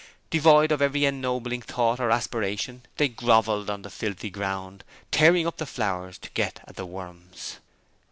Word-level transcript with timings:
Devoid 0.31 0.71
of 0.71 0.81
every 0.81 1.05
ennobling 1.05 1.61
thought 1.61 1.99
or 1.99 2.09
aspiration, 2.09 2.81
they 2.97 3.07
grovelled 3.07 3.69
on 3.69 3.83
the 3.83 3.89
filthy 3.91 4.31
ground, 4.31 4.83
tearing 5.11 5.45
up 5.45 5.57
the 5.57 5.67
flowers 5.67 6.17
to 6.17 6.31
get 6.31 6.59
at 6.67 6.75
the 6.75 6.87
worms. 6.87 7.59